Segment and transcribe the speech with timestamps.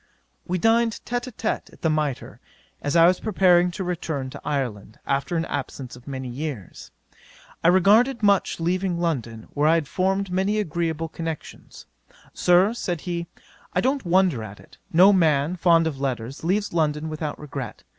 [0.47, 2.39] 'We dined tête Ã tête at the Mitre,
[2.81, 6.89] as I was preparing to return to Ireland, after an absence of many years.
[7.63, 11.85] I regretted much leaving London, where I had formed many agreeable connexions:
[12.33, 13.27] "Sir, (said he,)
[13.73, 17.83] I don't wonder at it; no man, fond of letters, leaves London without regret.